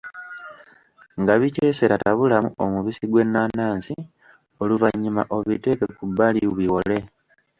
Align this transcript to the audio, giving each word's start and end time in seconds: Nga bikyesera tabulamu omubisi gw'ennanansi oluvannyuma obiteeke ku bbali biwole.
Nga 1.21 1.33
bikyesera 1.41 1.95
tabulamu 2.03 2.49
omubisi 2.65 3.03
gw'ennanansi 3.07 3.95
oluvannyuma 4.61 5.23
obiteeke 5.35 5.85
ku 5.97 6.03
bbali 6.09 6.41
biwole. 6.57 6.97